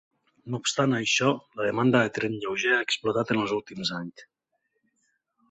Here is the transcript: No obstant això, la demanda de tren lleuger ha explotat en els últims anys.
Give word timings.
No 0.53 0.59
obstant 0.61 0.95
això, 0.99 1.29
la 1.59 1.67
demanda 1.67 2.01
de 2.05 2.13
tren 2.15 2.39
lleuger 2.45 2.73
ha 2.79 2.81
explotat 2.87 3.35
en 3.37 3.43
els 3.45 3.55
últims 3.59 3.93
anys. 4.01 4.27